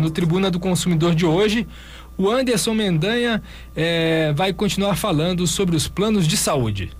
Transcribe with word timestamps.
no 0.00 0.10
Tribuna 0.10 0.50
do 0.50 0.58
Consumidor 0.58 1.14
de 1.14 1.26
hoje, 1.26 1.66
o 2.16 2.28
Anderson 2.28 2.74
Mendanha 2.74 3.42
é, 3.76 4.32
vai 4.34 4.52
continuar 4.52 4.96
falando 4.96 5.46
sobre 5.46 5.76
os 5.76 5.86
planos 5.86 6.26
de 6.26 6.36
saúde. 6.36 6.90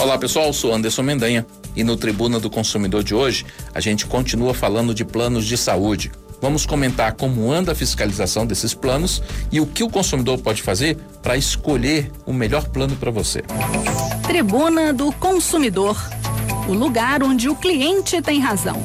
Olá 0.00 0.16
pessoal, 0.16 0.52
sou 0.52 0.72
Anderson 0.72 1.02
Mendanha 1.02 1.44
e 1.74 1.82
no 1.82 1.96
Tribuna 1.96 2.38
do 2.38 2.48
Consumidor 2.48 3.02
de 3.02 3.14
hoje 3.14 3.44
a 3.74 3.80
gente 3.80 4.06
continua 4.06 4.54
falando 4.54 4.94
de 4.94 5.04
planos 5.04 5.44
de 5.44 5.56
saúde. 5.56 6.12
Vamos 6.40 6.64
comentar 6.64 7.14
como 7.14 7.50
anda 7.50 7.72
a 7.72 7.74
fiscalização 7.74 8.46
desses 8.46 8.72
planos 8.72 9.20
e 9.50 9.60
o 9.60 9.66
que 9.66 9.82
o 9.82 9.90
consumidor 9.90 10.38
pode 10.38 10.62
fazer 10.62 10.96
para 11.20 11.36
escolher 11.36 12.12
o 12.24 12.32
melhor 12.32 12.68
plano 12.68 12.94
para 12.94 13.10
você. 13.10 13.42
Tribuna 14.24 14.92
do 14.92 15.10
Consumidor 15.10 15.96
o 16.68 16.74
lugar 16.74 17.22
onde 17.22 17.48
o 17.48 17.56
cliente 17.56 18.20
tem 18.20 18.40
razão. 18.40 18.76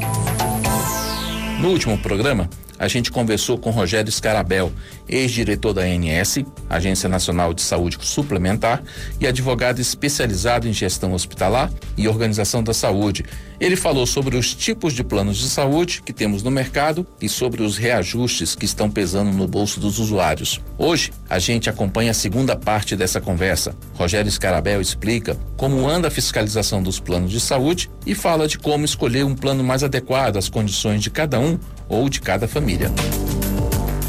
No 1.64 1.70
último 1.70 1.98
programa, 1.98 2.50
a 2.77 2.87
gente 2.87 3.11
conversou 3.11 3.57
com 3.57 3.69
Rogério 3.69 4.11
Scarabel, 4.11 4.71
ex-diretor 5.07 5.73
da 5.73 5.81
ANS, 5.81 6.39
Agência 6.70 7.07
Nacional 7.07 7.53
de 7.53 7.61
Saúde 7.61 7.98
Suplementar, 8.02 8.84
e 9.20 9.27
advogado 9.27 9.79
especializado 9.79 10.67
em 10.67 10.73
gestão 10.73 11.13
hospitalar 11.13 11.71
e 11.98 12.07
organização 12.07 12.63
da 12.63 12.73
saúde. 12.73 13.25
Ele 13.59 13.75
falou 13.75 14.05
sobre 14.05 14.35
os 14.35 14.53
tipos 14.53 14.93
de 14.93 15.03
planos 15.03 15.38
de 15.38 15.49
saúde 15.49 16.01
que 16.03 16.12
temos 16.12 16.43
no 16.43 16.51
mercado 16.51 17.07
e 17.21 17.29
sobre 17.29 17.63
os 17.63 17.77
reajustes 17.77 18.55
que 18.55 18.65
estão 18.65 18.90
pesando 18.90 19.31
no 19.31 19.48
bolso 19.48 19.79
dos 19.79 19.99
usuários. 19.99 20.59
Hoje, 20.77 21.13
a 21.29 21.40
gente 21.40 21.70
acompanha 21.70 22.12
a 22.12 22.13
segunda 22.13 22.55
parte 22.55 22.95
dessa 22.95 23.21
conversa. 23.21 23.76
Rogério 23.93 24.29
Scarabel 24.29 24.81
explica 24.81 25.37
como 25.55 25.87
anda 25.87 26.09
a 26.09 26.12
fiscalização 26.12 26.84
dos 26.84 26.99
planos 26.99 27.31
de 27.31 27.40
saúde 27.40 27.90
e 28.05 28.13
fala 28.13 28.48
de 28.48 28.57
como 28.57 28.84
escolher 28.84 29.23
um 29.23 29.35
plano 29.35 29.63
mais 29.63 29.84
adequado 29.84 30.35
às 30.37 30.49
condições 30.49 31.01
de 31.01 31.09
cada 31.09 31.40
um 31.40 31.57
ou 31.87 32.09
de 32.09 32.20
cada 32.20 32.48
família. 32.48 32.62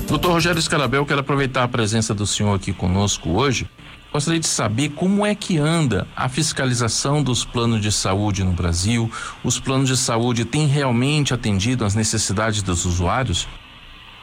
Doutor 0.07 0.33
Rogério 0.33 0.63
Scarabel, 0.63 1.05
quero 1.05 1.21
aproveitar 1.21 1.65
a 1.65 1.69
presença 1.69 2.15
do 2.15 2.25
senhor 2.25 2.55
aqui 2.55 2.73
conosco 2.73 3.31
hoje. 3.31 3.69
Gostaria 4.13 4.39
de 4.39 4.47
saber 4.47 4.91
como 4.91 5.27
é 5.27 5.35
que 5.35 5.59
anda 5.59 6.07
a 6.15 6.29
fiscalização 6.29 7.21
dos 7.21 7.45
planos 7.45 7.81
de 7.81 7.91
saúde 7.91 8.45
no 8.45 8.53
Brasil. 8.53 9.11
Os 9.43 9.59
planos 9.59 9.89
de 9.89 9.97
saúde 9.97 10.45
têm 10.45 10.69
realmente 10.69 11.35
atendido 11.35 11.85
às 11.85 11.97
necessidades 11.97 12.63
dos 12.63 12.85
usuários? 12.85 13.49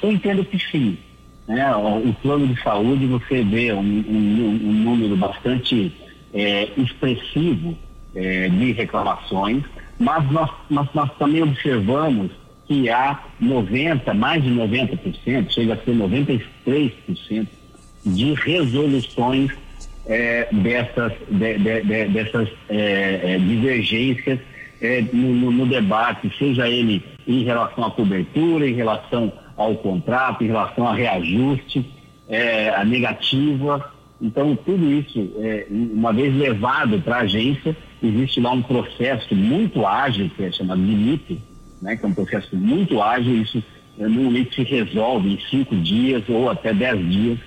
Eu 0.02 0.14
entendo 0.14 0.46
que 0.46 0.58
sim. 0.58 0.98
Né? 1.46 1.70
O 1.76 2.14
plano 2.22 2.48
de 2.48 2.64
saúde, 2.64 3.06
você 3.06 3.44
vê 3.44 3.74
um, 3.74 3.80
um, 3.80 4.60
um 4.64 4.74
número 4.86 5.18
bastante 5.18 5.94
é, 6.34 6.70
expressivo 6.78 7.78
é, 8.16 8.48
de 8.48 8.72
reclamações, 8.72 9.62
mas 10.00 10.32
nós, 10.32 10.50
nós, 10.70 10.88
nós 10.94 11.12
também 11.20 11.44
observamos 11.44 12.32
que 12.72 12.90
há 12.90 13.20
90, 13.38 14.14
mais 14.14 14.42
de 14.42 14.50
90%, 14.50 15.50
chega 15.50 15.74
a 15.74 15.78
ser 15.78 15.94
93% 15.94 17.48
de 18.06 18.34
resoluções 18.34 19.52
é, 20.06 20.48
dessas, 20.50 21.12
de, 21.30 21.58
de, 21.58 21.82
de, 21.82 22.06
dessas 22.06 22.48
é, 22.70 23.38
divergências 23.40 24.40
é, 24.82 25.02
no, 25.12 25.52
no, 25.52 25.66
debate, 25.66 26.32
seja 26.40 26.70
ele 26.70 27.04
em 27.28 27.44
relação 27.44 27.84
à 27.84 27.92
cobertura, 27.92 28.66
em 28.66 28.74
relação 28.74 29.34
ao 29.58 29.76
contrato, 29.76 30.42
em 30.42 30.48
relação 30.48 30.88
a 30.88 30.94
reajuste, 30.94 31.86
a 32.78 32.86
negativa. 32.86 33.92
Então, 34.22 34.56
tudo 34.56 34.90
isso, 34.90 35.30
uma 35.70 36.14
vez 36.14 36.34
levado 36.34 37.00
para 37.02 37.18
a 37.18 37.22
agência, 37.22 37.76
existe 38.02 38.40
lá 38.40 38.52
um 38.52 38.62
processo 38.62 39.36
muito 39.36 39.86
ágil, 39.86 40.32
que 40.36 40.44
é 40.46 40.52
chamado 40.52 40.82
de 40.82 40.96
né, 41.82 41.96
que 41.96 42.06
é 42.06 42.08
um 42.08 42.14
processo 42.14 42.56
muito 42.56 43.02
ágil, 43.02 43.42
isso 43.42 43.64
normalmente 43.98 44.56
se 44.56 44.64
resolve 44.64 45.34
em 45.34 45.40
cinco 45.50 45.76
dias 45.76 46.24
ou 46.30 46.50
até 46.50 46.74
dez 46.74 47.00
dias, 47.10 47.40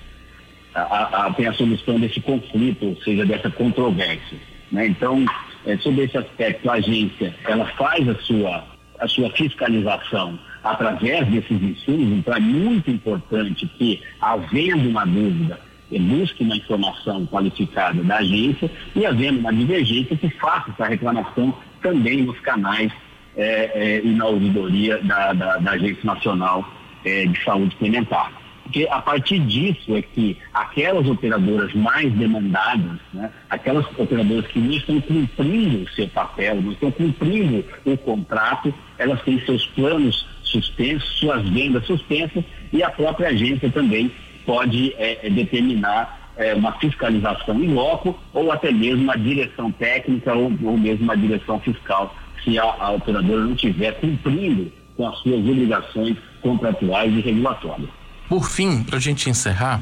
a, 0.73 0.81
a, 0.81 1.27
a 1.27 1.53
solução 1.53 1.99
desse 1.99 2.19
conflito, 2.19 2.85
ou 2.85 2.95
seja, 3.01 3.25
dessa 3.25 3.49
controvérsia. 3.49 4.37
Né? 4.71 4.87
Então, 4.87 5.25
é, 5.65 5.77
sobre 5.77 6.03
esse 6.03 6.17
aspecto, 6.17 6.69
a 6.69 6.73
agência 6.73 7.33
ela 7.47 7.65
faz 7.77 8.07
a 8.07 8.15
sua, 8.15 8.63
a 8.99 9.07
sua 9.07 9.29
fiscalização 9.31 10.37
através 10.63 11.27
desses 11.27 11.61
insumos, 11.61 12.17
então 12.17 12.33
é 12.33 12.39
muito 12.39 12.89
importante 12.89 13.67
que, 13.77 14.01
havendo 14.19 14.89
uma 14.89 15.05
dúvida, 15.05 15.59
busque 15.91 16.43
uma 16.43 16.57
informação 16.57 17.25
qualificada 17.27 18.03
da 18.03 18.17
agência 18.17 18.69
e, 18.95 19.05
havendo 19.05 19.39
uma 19.39 19.53
divergência, 19.53 20.17
que 20.17 20.29
faça 20.31 20.71
essa 20.71 20.85
reclamação 20.85 21.55
também 21.81 22.23
nos 22.23 22.39
canais 22.39 22.91
é, 23.37 23.71
é, 23.73 24.01
e 24.03 24.09
na 24.13 24.25
ouvidoria 24.25 24.99
da, 25.03 25.33
da, 25.33 25.57
da 25.57 25.71
Agência 25.71 26.03
Nacional 26.03 26.65
é, 27.03 27.25
de 27.25 27.43
Saúde 27.43 27.71
Suplementar. 27.71 28.31
Porque 28.63 28.87
a 28.89 28.99
partir 28.99 29.39
disso 29.41 29.95
é 29.95 30.01
que 30.01 30.37
aquelas 30.51 31.07
operadoras 31.07 31.71
mais 31.75 32.11
demandadas, 32.13 32.99
né, 33.13 33.31
aquelas 33.47 33.85
operadoras 33.97 34.47
que 34.47 34.59
não 34.59 34.71
estão 34.71 34.99
cumprindo 35.01 35.83
o 35.83 35.89
seu 35.91 36.07
papel, 36.07 36.61
não 36.61 36.71
estão 36.71 36.91
cumprindo 36.91 37.63
o 37.85 37.95
contrato, 37.95 38.73
elas 38.97 39.21
têm 39.21 39.39
seus 39.45 39.67
planos 39.67 40.27
suspensos, 40.43 41.07
suas 41.19 41.47
vendas 41.47 41.85
suspensas 41.85 42.43
e 42.73 42.81
a 42.81 42.89
própria 42.89 43.29
agência 43.29 43.69
também 43.69 44.11
pode 44.45 44.93
é, 44.97 45.27
é 45.27 45.29
determinar 45.29 46.33
é, 46.35 46.53
uma 46.53 46.73
fiscalização 46.73 47.61
em 47.63 47.71
loco 47.71 48.17
ou 48.33 48.51
até 48.51 48.71
mesmo 48.71 49.03
uma 49.03 49.17
direção 49.17 49.71
técnica 49.71 50.33
ou, 50.33 50.51
ou 50.63 50.77
mesmo 50.77 51.03
uma 51.03 51.15
direção 51.15 51.59
fiscal 51.59 52.15
se 52.45 52.57
a, 52.57 52.63
a 52.63 52.91
operadora 52.91 53.43
não 53.43 53.53
estiver 53.53 53.99
cumprindo 53.99 54.71
com 54.95 55.07
as 55.07 55.17
suas 55.19 55.39
obrigações 55.39 56.15
contratuais 56.41 57.11
e 57.11 57.19
regulatórias. 57.19 57.89
Por 58.29 58.49
fim, 58.49 58.83
para 58.83 58.97
a 58.97 59.01
gente 59.01 59.29
encerrar, 59.29 59.81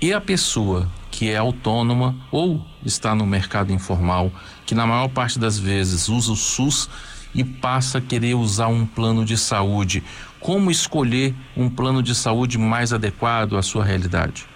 e 0.00 0.12
a 0.12 0.20
pessoa 0.20 0.88
que 1.10 1.30
é 1.30 1.36
autônoma 1.36 2.14
ou 2.30 2.64
está 2.84 3.14
no 3.14 3.26
mercado 3.26 3.72
informal, 3.72 4.30
que 4.64 4.74
na 4.74 4.86
maior 4.86 5.08
parte 5.08 5.38
das 5.38 5.58
vezes 5.58 6.08
usa 6.08 6.32
o 6.32 6.36
SUS 6.36 6.88
e 7.34 7.44
passa 7.44 7.98
a 7.98 8.00
querer 8.00 8.34
usar 8.34 8.68
um 8.68 8.86
plano 8.86 9.24
de 9.24 9.36
saúde, 9.36 10.02
como 10.40 10.70
escolher 10.70 11.34
um 11.56 11.68
plano 11.68 12.02
de 12.02 12.14
saúde 12.14 12.58
mais 12.58 12.92
adequado 12.92 13.56
à 13.56 13.62
sua 13.62 13.84
realidade? 13.84 14.46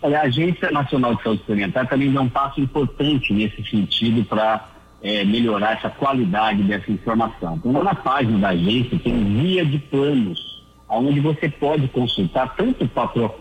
Olha, 0.00 0.20
a 0.20 0.22
Agência 0.22 0.70
Nacional 0.70 1.14
de 1.14 1.22
Saúde 1.22 1.40
Suplementar 1.40 1.88
também 1.88 2.12
dá 2.12 2.20
um 2.20 2.28
passo 2.28 2.60
importante 2.60 3.32
nesse 3.32 3.64
sentido 3.70 4.24
para 4.24 4.66
é, 5.02 5.24
melhorar 5.24 5.72
essa 5.72 5.90
qualidade 5.90 6.62
dessa 6.62 6.90
informação. 6.90 7.56
Então, 7.56 7.82
na 7.82 7.94
página 7.94 8.38
da 8.38 8.48
agência 8.50 8.98
tem 8.98 9.24
via 9.40 9.64
de 9.64 9.78
planos, 9.78 10.62
onde 10.88 11.20
você 11.20 11.48
pode 11.48 11.88
consultar 11.88 12.54
tanto 12.56 12.86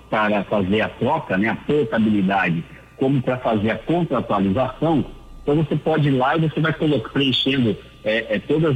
para 0.09 0.44
fazer 0.45 0.81
a 0.81 0.89
troca, 0.89 1.38
né, 1.38 1.49
a 1.49 1.55
portabilidade, 1.55 2.63
como 2.97 3.22
para 3.22 3.38
fazer 3.38 3.72
a 3.72 3.77
contratualização. 3.77 5.05
Então 5.44 5.55
você 5.55 5.75
pode 5.75 6.07
ir 6.07 6.11
lá 6.11 6.38
e 6.38 6.41
você 6.41 6.59
vai 6.59 6.73
preenchendo 6.73 7.75
é, 8.03 8.35
é, 8.35 8.39
todos 8.39 8.75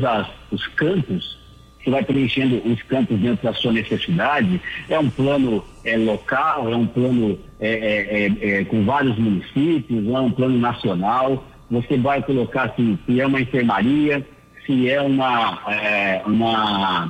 os 0.52 0.68
campos, 0.70 1.38
você 1.82 1.92
vai 1.92 2.04
preenchendo 2.04 2.62
os 2.66 2.82
campos 2.84 3.18
dentro 3.20 3.46
da 3.46 3.54
sua 3.54 3.72
necessidade. 3.72 4.60
É 4.90 4.98
um 4.98 5.10
plano 5.10 5.64
é, 5.84 5.96
local, 5.96 6.72
é 6.72 6.76
um 6.76 6.88
plano 6.88 7.38
é, 7.60 7.70
é, 7.70 8.48
é, 8.50 8.62
é 8.62 8.66
com 8.66 8.84
vários 8.84 9.18
municípios, 9.18 10.08
é 10.08 10.20
um 10.20 10.32
plano 10.32 10.58
nacional 10.58 11.44
você 11.70 11.98
vai 11.98 12.22
colocar 12.22 12.64
assim, 12.64 12.98
se 13.06 13.20
é 13.20 13.26
uma 13.26 13.42
enfermaria, 13.42 14.26
se 14.66 14.90
é 14.90 15.02
uma, 15.02 15.60
é, 15.68 16.22
uma 16.26 17.10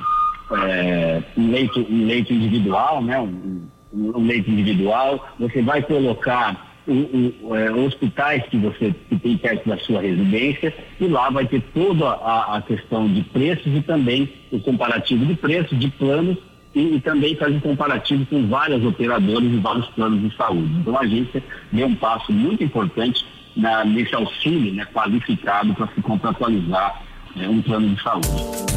é, 0.52 1.22
um, 1.36 1.50
leito, 1.50 1.86
um 1.90 2.06
leito 2.06 2.32
individual, 2.32 3.02
né? 3.02 3.18
Um, 3.18 3.68
um 3.92 4.26
leito 4.26 4.50
individual, 4.50 5.26
você 5.38 5.62
vai 5.62 5.82
colocar 5.82 6.76
é, 6.86 7.70
hospitais 7.72 8.44
que 8.44 8.56
você 8.56 8.94
que 9.08 9.18
tem 9.18 9.36
perto 9.36 9.68
da 9.68 9.76
sua 9.78 10.00
residência 10.00 10.72
e 11.00 11.06
lá 11.06 11.30
vai 11.30 11.46
ter 11.46 11.60
toda 11.74 12.06
a, 12.06 12.56
a 12.56 12.62
questão 12.62 13.08
de 13.08 13.22
preços 13.22 13.66
e 13.74 13.80
também 13.82 14.32
o 14.52 14.60
comparativo 14.60 15.24
de 15.26 15.34
preços, 15.34 15.78
de 15.78 15.88
planos 15.88 16.36
e, 16.74 16.96
e, 16.96 17.00
também 17.00 17.34
faz 17.34 17.54
um 17.54 17.60
comparativo 17.60 18.24
com 18.26 18.46
várias 18.46 18.84
operadoras 18.84 19.50
e 19.50 19.56
vários 19.56 19.86
planos 19.88 20.20
de 20.20 20.36
saúde. 20.36 20.74
Então 20.80 20.96
a 20.96 21.00
agência 21.00 21.42
deu 21.72 21.86
um 21.86 21.94
passo 21.94 22.30
muito 22.32 22.62
importante 22.62 23.24
na, 23.56 23.84
nesse 23.84 24.14
auxílio 24.14 24.74
né, 24.74 24.84
qualificado 24.92 25.74
para 25.74 25.88
se 25.94 26.02
contratualizar 26.02 27.02
né, 27.34 27.48
um 27.48 27.62
plano 27.62 27.94
de 27.94 28.02
saúde. 28.02 28.76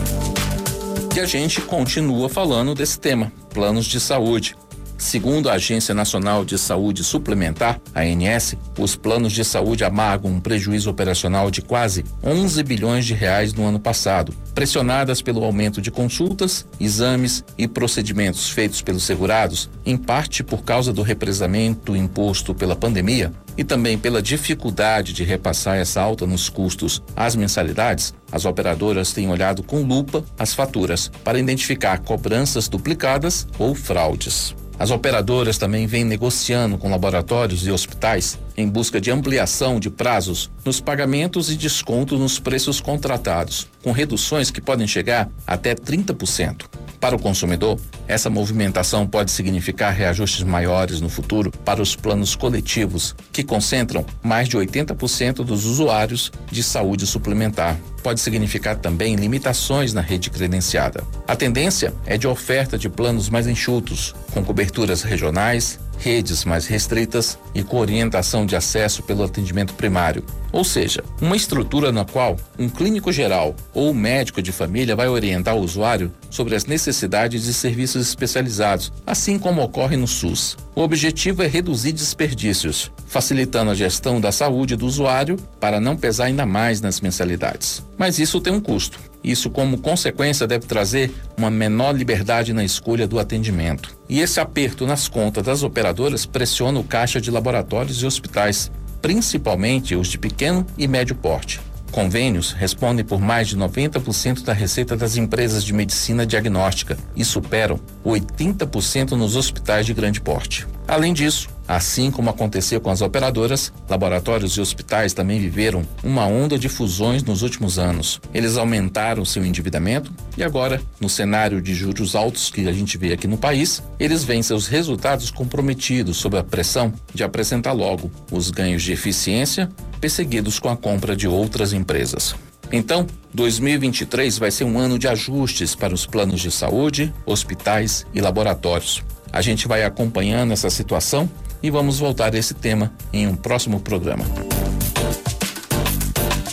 E 1.15 1.19
a 1.19 1.25
gente 1.25 1.59
continua 1.61 2.29
falando 2.29 2.73
desse 2.73 2.99
tema, 2.99 3.31
planos 3.53 3.85
de 3.85 3.99
saúde. 3.99 4.55
Segundo 4.97 5.49
a 5.49 5.53
Agência 5.53 5.93
Nacional 5.93 6.43
de 6.43 6.57
Saúde 6.57 7.05
Suplementar, 7.05 7.79
ANS, 7.95 8.55
os 8.77 8.97
planos 8.97 9.31
de 9.31 9.45
saúde 9.45 9.85
amargam 9.85 10.29
um 10.29 10.41
prejuízo 10.41 10.89
operacional 10.89 11.49
de 11.49 11.61
quase 11.61 12.03
11 12.21 12.61
bilhões 12.63 13.05
de 13.05 13.13
reais 13.13 13.53
no 13.53 13.65
ano 13.65 13.79
passado, 13.79 14.33
pressionadas 14.53 15.21
pelo 15.21 15.41
aumento 15.43 15.81
de 15.81 15.89
consultas, 15.89 16.67
exames 16.81 17.45
e 17.57 17.65
procedimentos 17.65 18.49
feitos 18.49 18.81
pelos 18.81 19.03
segurados, 19.03 19.69
em 19.85 19.95
parte 19.95 20.43
por 20.43 20.63
causa 20.63 20.91
do 20.91 21.01
represamento 21.01 21.95
imposto 21.95 22.53
pela 22.53 22.75
pandemia 22.75 23.31
e 23.59 23.63
também 23.65 23.97
pela 23.97 24.21
dificuldade 24.21 25.11
de 25.11 25.25
repassar 25.25 25.75
essa 25.75 25.99
alta 25.99 26.25
nos 26.25 26.47
custos 26.47 27.03
às 27.13 27.35
mensalidades, 27.35 28.13
as 28.31 28.45
operadoras 28.45 29.11
têm 29.11 29.29
olhado 29.29 29.61
com 29.61 29.81
lupa 29.81 30.23
as 30.39 30.53
faturas 30.53 31.11
para 31.25 31.37
identificar 31.37 31.99
cobranças 31.99 32.69
duplicadas 32.69 33.45
ou 33.59 33.75
fraudes. 33.75 34.55
As 34.79 34.91
operadoras 34.91 35.57
também 35.57 35.85
vêm 35.85 36.05
negociando 36.05 36.77
com 36.77 36.89
laboratórios 36.89 37.67
e 37.67 37.71
hospitais 37.71 38.39
em 38.55 38.65
busca 38.65 39.01
de 39.01 39.11
ampliação 39.11 39.77
de 39.77 39.89
prazos 39.89 40.49
nos 40.63 40.79
pagamentos 40.79 41.51
e 41.51 41.57
desconto 41.57 42.17
nos 42.17 42.39
preços 42.39 42.79
contratados, 42.79 43.67
com 43.83 43.91
reduções 43.91 44.49
que 44.49 44.61
podem 44.61 44.87
chegar 44.87 45.29
até 45.45 45.75
30%. 45.75 46.78
Para 46.99 47.15
o 47.15 47.19
consumidor, 47.19 47.79
essa 48.07 48.29
movimentação 48.29 49.07
pode 49.07 49.31
significar 49.31 49.93
reajustes 49.93 50.43
maiores 50.43 50.99
no 50.99 51.07
futuro 51.07 51.49
para 51.63 51.81
os 51.81 51.95
planos 51.95 52.35
coletivos, 52.35 53.15
que 53.31 53.43
concentram 53.43 54.05
mais 54.21 54.49
de 54.49 54.57
80% 54.57 55.35
dos 55.45 55.65
usuários 55.65 56.29
de 56.51 56.61
saúde 56.61 57.07
suplementar. 57.07 57.77
Pode 58.03 58.19
significar 58.19 58.75
também 58.75 59.15
limitações 59.15 59.93
na 59.93 60.01
rede 60.01 60.29
credenciada. 60.29 61.03
A 61.25 61.35
tendência 61.35 61.93
é 62.05 62.17
de 62.17 62.27
oferta 62.27 62.77
de 62.77 62.89
planos 62.89 63.29
mais 63.29 63.47
enxutos, 63.47 64.13
com 64.33 64.43
coberturas 64.43 65.01
regionais, 65.01 65.79
redes 65.99 66.45
mais 66.45 66.65
restritas 66.65 67.37
e 67.53 67.61
com 67.61 67.77
orientação 67.77 68.45
de 68.45 68.55
acesso 68.55 69.03
pelo 69.03 69.23
atendimento 69.23 69.73
primário, 69.73 70.23
ou 70.51 70.63
seja, 70.63 71.03
uma 71.21 71.35
estrutura 71.35 71.91
na 71.91 72.05
qual 72.05 72.37
um 72.57 72.67
clínico 72.67 73.11
geral 73.11 73.55
ou 73.73 73.93
médico 73.93 74.41
de 74.41 74.51
família 74.51 74.95
vai 74.95 75.07
orientar 75.07 75.55
o 75.55 75.61
usuário 75.61 76.11
sobre 76.29 76.55
as 76.55 76.65
necessidades 76.65 77.43
de 77.43 77.53
serviços 77.53 78.07
especializados, 78.07 78.91
assim 79.05 79.37
como 79.37 79.61
ocorre 79.61 79.97
no 79.97 80.07
SUS. 80.07 80.57
O 80.75 80.81
objetivo 80.81 81.43
é 81.43 81.47
reduzir 81.47 81.91
desperdícios, 81.91 82.91
facilitando 83.05 83.71
a 83.71 83.75
gestão 83.75 84.21
da 84.21 84.31
saúde 84.31 84.75
do 84.75 84.85
usuário 84.85 85.35
para 85.59 85.79
não 85.79 85.97
pesar 85.97 86.25
ainda 86.25 86.45
mais 86.45 86.79
nas 86.79 87.01
mensalidades. 87.01 87.83
Mas 87.97 88.17
isso 88.17 88.39
tem 88.39 88.53
um 88.53 88.61
custo. 88.61 89.08
Isso, 89.23 89.49
como 89.49 89.77
consequência, 89.77 90.47
deve 90.47 90.65
trazer 90.65 91.11
uma 91.37 91.49
menor 91.49 91.93
liberdade 91.95 92.53
na 92.53 92.63
escolha 92.63 93.07
do 93.07 93.19
atendimento. 93.19 93.97
E 94.07 94.19
esse 94.19 94.39
aperto 94.39 94.87
nas 94.87 95.07
contas 95.07 95.43
das 95.43 95.63
operadoras 95.63 96.25
pressiona 96.25 96.79
o 96.79 96.83
caixa 96.83 97.19
de 97.19 97.29
laboratórios 97.29 98.01
e 98.01 98.05
hospitais, 98.05 98.71
principalmente 99.01 99.95
os 99.95 100.07
de 100.07 100.17
pequeno 100.17 100.65
e 100.77 100.87
médio 100.87 101.15
porte. 101.15 101.59
Convênios 101.91 102.51
respondem 102.51 103.03
por 103.03 103.19
mais 103.19 103.47
de 103.47 103.57
90% 103.57 104.43
da 104.43 104.53
receita 104.53 104.95
das 104.95 105.17
empresas 105.17 105.63
de 105.63 105.73
medicina 105.73 106.25
diagnóstica 106.25 106.97
e 107.15 107.25
superam 107.25 107.79
80% 108.05 109.11
nos 109.11 109.35
hospitais 109.35 109.85
de 109.85 109.93
grande 109.93 110.21
porte. 110.21 110.67
Além 110.87 111.13
disso, 111.13 111.49
assim 111.69 112.09
como 112.09 112.31
aconteceu 112.31 112.81
com 112.81 112.89
as 112.89 112.99
operadoras, 112.99 113.71
laboratórios 113.87 114.53
e 114.53 114.61
hospitais 114.61 115.13
também 115.13 115.39
viveram 115.39 115.85
uma 116.03 116.25
onda 116.25 116.57
de 116.57 116.67
fusões 116.67 117.21
nos 117.21 117.43
últimos 117.43 117.77
anos. 117.77 118.19
Eles 118.33 118.57
aumentaram 118.57 119.23
seu 119.23 119.45
endividamento 119.45 120.11
e 120.35 120.43
agora, 120.43 120.81
no 120.99 121.07
cenário 121.07 121.61
de 121.61 121.75
juros 121.75 122.15
altos 122.15 122.49
que 122.49 122.67
a 122.67 122.71
gente 122.71 122.97
vê 122.97 123.13
aqui 123.13 123.27
no 123.27 123.37
país, 123.37 123.83
eles 123.99 124.23
veem 124.23 124.41
seus 124.41 124.65
resultados 124.65 125.29
comprometidos 125.29 126.17
sob 126.17 126.39
a 126.39 126.43
pressão 126.43 126.91
de 127.13 127.23
apresentar 127.23 127.73
logo 127.73 128.09
os 128.31 128.49
ganhos 128.49 128.81
de 128.81 128.91
eficiência 128.91 129.69
perseguidos 130.01 130.57
com 130.57 130.69
a 130.69 130.77
compra 130.77 131.15
de 131.15 131.27
outras 131.27 131.71
empresas. 131.71 132.33
Então, 132.71 133.05
2023 133.31 134.39
vai 134.39 134.49
ser 134.49 134.63
um 134.63 134.79
ano 134.79 134.97
de 134.97 135.07
ajustes 135.07 135.75
para 135.75 135.93
os 135.93 136.07
planos 136.07 136.41
de 136.41 136.49
saúde, 136.49 137.13
hospitais 137.27 138.07
e 138.11 138.21
laboratórios. 138.21 139.03
A 139.31 139.41
gente 139.41 139.67
vai 139.67 139.83
acompanhando 139.83 140.51
essa 140.51 140.71
situação 140.71 141.29
e 141.61 141.69
vamos 141.69 141.99
voltar 141.99 142.33
a 142.33 142.37
esse 142.37 142.53
tema 142.53 142.91
em 143.11 143.27
um 143.27 143.35
próximo 143.35 143.79
programa. 143.79 144.25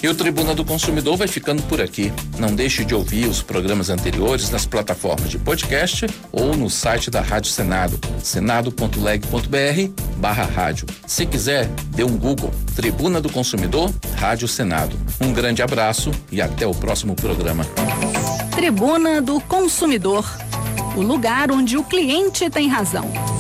E 0.03 0.09
o 0.09 0.15
Tribuna 0.15 0.55
do 0.55 0.65
Consumidor 0.65 1.17
vai 1.17 1.27
ficando 1.27 1.63
por 1.65 1.81
aqui. 1.81 2.13
Não 2.39 2.55
deixe 2.55 2.85
de 2.85 2.95
ouvir 2.95 3.27
os 3.27 3.43
programas 3.43 3.91
anteriores 3.91 4.51
nas 4.51 4.65
plataformas 4.65 5.29
de 5.29 5.37
podcast 5.37 6.07
ou 6.31 6.57
no 6.57 6.71
site 6.71 7.11
da 7.11 7.21
Rádio 7.21 7.51
Senado, 7.51 7.99
senado.leg.br 8.23 10.03
barra 10.17 10.45
rádio. 10.45 10.87
Se 11.09 11.27
quiser, 11.27 11.67
dê 11.89 12.05
um 12.05 12.17
Google, 12.17 12.53
Tribuna 12.77 13.21
do 13.21 13.29
Consumidor, 13.29 13.93
Rádio 14.17 14.47
Senado. 14.47 14.97
Um 15.21 15.33
grande 15.33 15.61
abraço 15.61 16.13
e 16.31 16.41
até 16.41 16.67
o 16.67 16.75
próximo 16.75 17.17
programa. 17.17 17.65
Tribuna 18.53 19.21
do 19.21 19.41
Consumidor, 19.41 20.25
o 20.95 21.03
lugar 21.03 21.51
onde 21.51 21.77
o 21.77 21.83
cliente 21.83 22.49
tem 22.49 22.69
razão. 22.69 23.36